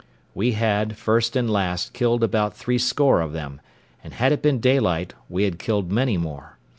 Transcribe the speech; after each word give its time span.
We 0.33 0.53
had, 0.53 0.97
first 0.97 1.35
and 1.35 1.47
last, 1.47 1.93
killed 1.93 2.23
about 2.23 2.55
threescore 2.57 3.21
of 3.21 3.33
them, 3.33 3.61
and 4.03 4.15
had 4.15 4.31
it 4.31 4.41
been 4.41 4.59
daylight 4.59 5.13
we 5.29 5.43
had 5.43 5.59
killed 5.59 5.91
many 5.91 6.17
more. 6.17 6.57